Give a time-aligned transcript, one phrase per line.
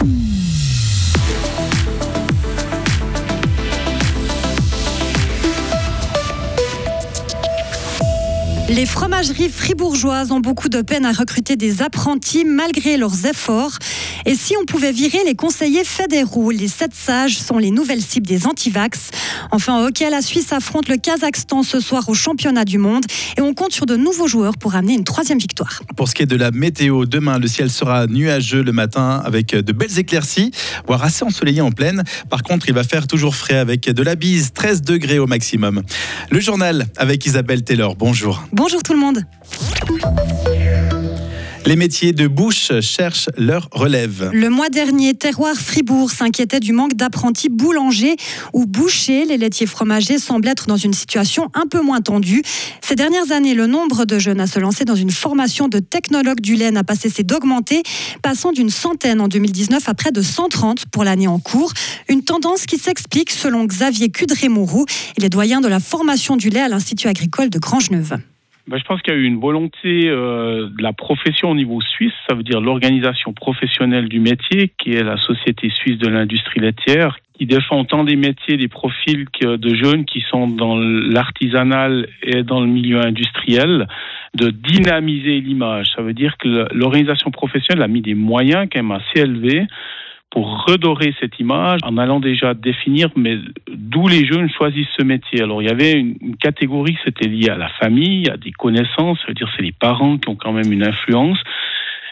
[0.00, 0.37] Mm.
[8.70, 13.78] Les fromageries fribourgeoises ont beaucoup de peine à recruter des apprentis malgré leurs efforts.
[14.26, 18.26] Et si on pouvait virer les conseillers fédéraux, les sept sages sont les nouvelles cibles
[18.26, 19.08] des antivax.
[19.52, 23.04] Enfin, au hockey, la Suisse affronte le Kazakhstan ce soir au championnat du monde
[23.38, 25.80] et on compte sur de nouveaux joueurs pour amener une troisième victoire.
[25.96, 29.54] Pour ce qui est de la météo, demain, le ciel sera nuageux le matin avec
[29.54, 30.50] de belles éclaircies,
[30.86, 32.04] voire assez ensoleillé en pleine.
[32.28, 35.82] Par contre, il va faire toujours frais avec de la bise, 13 degrés au maximum.
[36.28, 37.96] Le journal avec Isabelle Taylor.
[37.96, 38.44] Bonjour.
[38.58, 39.22] Bonjour tout le monde.
[41.64, 44.30] Les métiers de bouche cherchent leur relève.
[44.32, 48.16] Le mois dernier, Terroir Fribourg s'inquiétait du manque d'apprentis boulangers
[48.52, 49.26] ou bouchers.
[49.26, 52.42] Les laitiers fromagers semblent être dans une situation un peu moins tendue.
[52.80, 56.40] Ces dernières années, le nombre de jeunes à se lancer dans une formation de technologue
[56.40, 57.84] du lait n'a pas cessé d'augmenter,
[58.22, 61.72] passant d'une centaine en 2019 à près de 130 pour l'année en cours.
[62.08, 64.84] Une tendance qui s'explique selon Xavier Cudré-Mourou,
[65.16, 68.18] il est doyen de la formation du lait à l'Institut agricole de Grangeneuve.
[68.68, 71.80] Ben, je pense qu'il y a eu une volonté euh, de la profession au niveau
[71.80, 76.60] suisse, ça veut dire l'organisation professionnelle du métier, qui est la Société suisse de l'industrie
[76.60, 82.08] laitière, qui défend autant des métiers, des profils que de jeunes qui sont dans l'artisanal
[82.22, 83.88] et dans le milieu industriel,
[84.34, 85.86] de dynamiser l'image.
[85.96, 89.66] Ça veut dire que l'organisation professionnelle a mis des moyens quand même assez élevés
[90.30, 95.42] pour redorer cette image en allant déjà définir mais d'où les jeunes choisissent ce métier.
[95.42, 99.28] Alors il y avait une, catégorie, c'était lié à la famille, à des connaissances, ça
[99.28, 101.38] veut dire c'est les parents qui ont quand même une influence.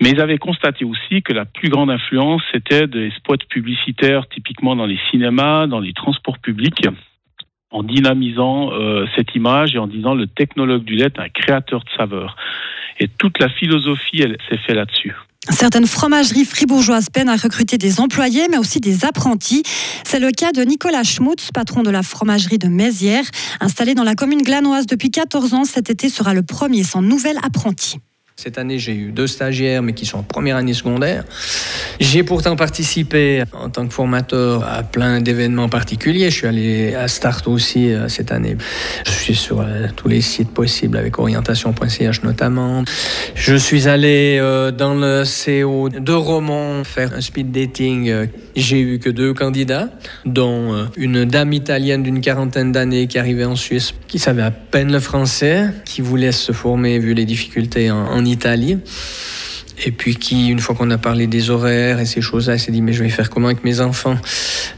[0.00, 4.76] Mais ils avaient constaté aussi que la plus grande influence, c'était des spots publicitaires, typiquement
[4.76, 6.86] dans les cinémas, dans les transports publics,
[7.70, 11.80] en dynamisant euh, cette image et en disant le technologue du lait est un créateur
[11.80, 12.36] de saveur.
[13.00, 15.14] Et toute la philosophie, elle s'est faite là-dessus.
[15.50, 19.62] Certaines fromageries fribourgeoises peinent à recruter des employés, mais aussi des apprentis.
[20.04, 23.24] C'est le cas de Nicolas Schmutz, patron de la fromagerie de Mézières.
[23.60, 27.38] Installé dans la commune glanoise depuis 14 ans, cet été sera le premier sans nouvel
[27.42, 27.98] apprenti.
[28.40, 31.24] Cette année, j'ai eu deux stagiaires, mais qui sont en première année secondaire.
[31.98, 36.30] J'ai pourtant participé en tant que formateur à plein d'événements particuliers.
[36.30, 38.56] Je suis allé à Start aussi euh, cette année.
[39.04, 42.84] Je suis sur euh, tous les sites possibles avec orientation.ch notamment.
[43.34, 48.28] Je suis allé euh, dans le CO de Romont faire un speed dating.
[48.54, 49.88] J'ai eu que deux candidats,
[50.24, 54.92] dont une dame italienne d'une quarantaine d'années qui arrivait en Suisse, qui savait à peine
[54.92, 58.78] le français, qui voulait se former vu les difficultés en, en Italie.
[59.84, 62.82] Et puis qui, une fois qu'on a parlé des horaires et ces choses-là, s'est dit
[62.82, 64.16] mais je vais faire comment avec mes enfants?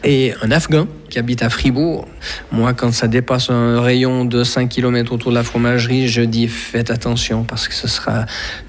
[0.04, 2.06] Et un Afghan qui habite à Fribourg,
[2.52, 6.48] moi quand ça dépasse un rayon de 5 km autour de la fromagerie, je dis
[6.48, 8.26] faites attention parce que ce sera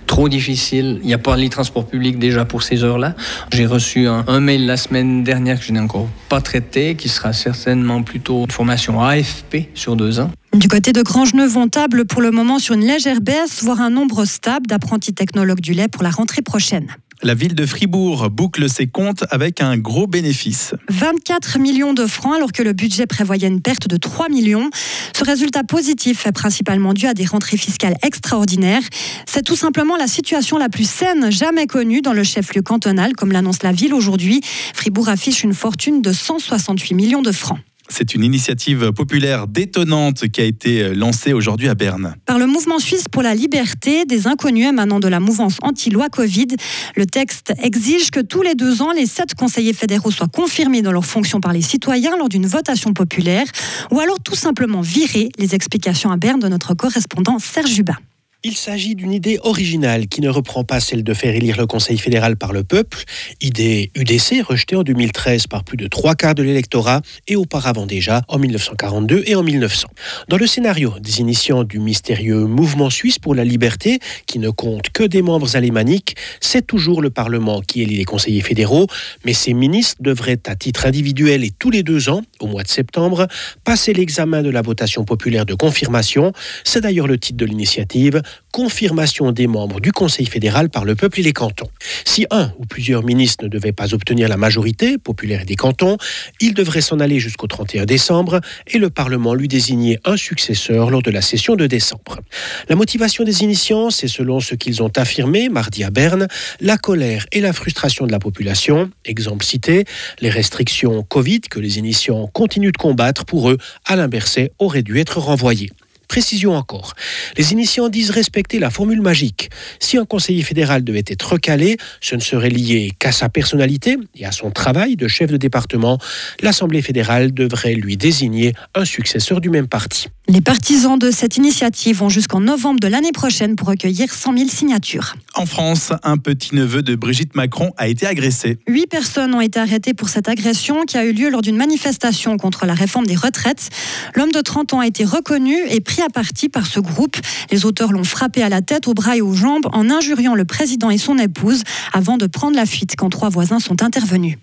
[0.07, 0.99] trop difficile.
[1.01, 3.15] Il n'y a pas de transport public déjà pour ces heures-là.
[3.51, 7.09] J'ai reçu un, un, mail la semaine dernière que je n'ai encore pas traité, qui
[7.09, 10.31] sera certainement plutôt une formation AFP sur deux ans.
[10.53, 13.89] Du côté de Grangeneuve, on table pour le moment sur une légère baisse, voire un
[13.89, 16.87] nombre stable d'apprentis technologues du lait pour la rentrée prochaine.
[17.23, 20.73] La ville de Fribourg boucle ses comptes avec un gros bénéfice.
[20.89, 24.69] 24 millions de francs alors que le budget prévoyait une perte de 3 millions.
[25.15, 28.83] Ce résultat positif est principalement dû à des rentrées fiscales extraordinaires.
[29.25, 33.31] C'est tout simplement la situation la plus saine jamais connue dans le chef-lieu cantonal, comme
[33.31, 34.41] l'annonce la ville aujourd'hui.
[34.73, 37.59] Fribourg affiche une fortune de 168 millions de francs.
[37.91, 42.15] C'est une initiative populaire détonnante qui a été lancée aujourd'hui à Berne.
[42.25, 46.47] Par le mouvement suisse pour la liberté, des inconnus émanant de la mouvance anti-loi Covid.
[46.95, 50.91] Le texte exige que tous les deux ans, les sept conseillers fédéraux soient confirmés dans
[50.91, 53.45] leurs fonctions par les citoyens lors d'une votation populaire,
[53.91, 57.97] ou alors tout simplement virer les explications à Berne de notre correspondant Serge Jubin.
[58.43, 61.99] Il s'agit d'une idée originale qui ne reprend pas celle de faire élire le Conseil
[61.99, 63.03] fédéral par le peuple,
[63.39, 68.23] idée UDC rejetée en 2013 par plus de trois quarts de l'électorat et auparavant déjà
[68.29, 69.89] en 1942 et en 1900.
[70.27, 74.89] Dans le scénario des initiants du mystérieux mouvement suisse pour la liberté, qui ne compte
[74.89, 78.87] que des membres alémaniques, c'est toujours le Parlement qui élit les conseillers fédéraux,
[79.23, 82.69] mais ces ministres devraient à titre individuel et tous les deux ans, au mois de
[82.69, 83.27] septembre,
[83.63, 86.33] passer l'examen de la votation populaire de confirmation.
[86.63, 91.21] C'est d'ailleurs le titre de l'initiative confirmation des membres du Conseil fédéral par le peuple
[91.21, 91.69] et les cantons.
[92.05, 95.97] Si un ou plusieurs ministres ne devaient pas obtenir la majorité populaire des cantons,
[96.39, 101.01] ils devraient s'en aller jusqu'au 31 décembre et le Parlement lui désigner un successeur lors
[101.01, 102.19] de la session de décembre.
[102.67, 106.27] La motivation des initiants, c'est selon ce qu'ils ont affirmé mardi à Berne,
[106.59, 108.91] la colère et la frustration de la population.
[109.05, 109.85] Exemple cité,
[110.19, 114.99] les restrictions Covid que les initiants continuent de combattre pour eux, Alain Berset aurait dû
[114.99, 115.69] être renvoyé.
[116.11, 116.93] Précision encore.
[117.37, 119.49] Les initiants disent respecter la formule magique.
[119.79, 124.25] Si un conseiller fédéral devait être recalé, ce ne serait lié qu'à sa personnalité et
[124.25, 125.99] à son travail de chef de département.
[126.41, 130.09] L'Assemblée fédérale devrait lui désigner un successeur du même parti.
[130.33, 134.49] Les partisans de cette initiative vont jusqu'en novembre de l'année prochaine pour recueillir 100 000
[134.49, 135.17] signatures.
[135.35, 138.57] En France, un petit-neveu de Brigitte Macron a été agressé.
[138.65, 142.37] Huit personnes ont été arrêtées pour cette agression qui a eu lieu lors d'une manifestation
[142.37, 143.71] contre la réforme des retraites.
[144.15, 147.17] L'homme de 30 ans a été reconnu et pris à partie par ce groupe.
[147.51, 150.45] Les auteurs l'ont frappé à la tête, aux bras et aux jambes en injuriant le
[150.45, 154.37] président et son épouse avant de prendre la fuite quand trois voisins sont intervenus.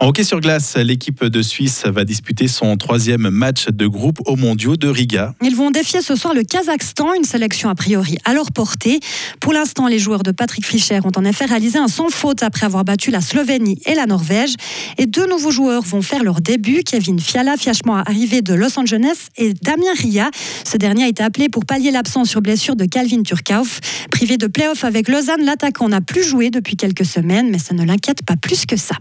[0.00, 4.36] En hockey sur glace, l'équipe de Suisse va disputer son troisième match de groupe aux
[4.36, 5.34] mondiaux de Riga.
[5.42, 9.00] Ils vont défier ce soir le Kazakhstan, une sélection a priori à leur portée.
[9.40, 12.64] Pour l'instant, les joueurs de Patrick Fischer ont en effet réalisé un sans faute après
[12.64, 14.54] avoir battu la Slovénie et la Norvège.
[14.98, 16.84] Et deux nouveaux joueurs vont faire leur début.
[16.84, 20.30] Kevin Fiala, fiachement arrivé de Los Angeles, et Damien Ria.
[20.64, 23.80] Ce dernier a été appelé pour pallier l'absence sur blessure de Calvin Turkauf.
[24.12, 27.84] Privé de play-off avec Lausanne, l'attaquant n'a plus joué depuis quelques semaines, mais ça ne
[27.84, 28.94] l'inquiète pas plus que ça.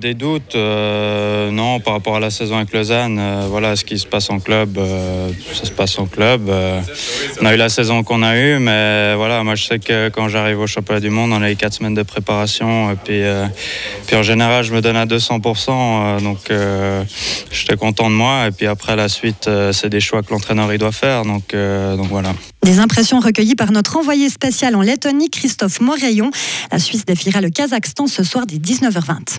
[0.00, 3.16] Des doutes, euh, non, par rapport à la saison avec Lausanne.
[3.16, 6.50] Euh, voilà, ce qui se passe en club, euh, ça se passe en club.
[7.40, 10.28] on a eu la saison qu'on a eue, mais voilà, moi je sais que quand
[10.28, 12.90] j'arrive au championnat du monde, on a eu quatre semaines de préparation.
[12.90, 13.22] Et puis,
[14.08, 16.22] puis en général, je me donne à 200%.
[16.22, 16.52] donc
[17.52, 18.48] j'étais content de moi.
[18.48, 21.24] Et puis après, la suite, c'est des choix que l'entraîneur doit faire.
[21.24, 22.34] Donc, donc voilà.
[22.64, 26.32] Des impressions recueillies par notre envoyé spécial en Lettonie, Christophe Moreillon.
[26.72, 29.38] La Suisse défiera le Kazakhstan ce soir dès 19h20.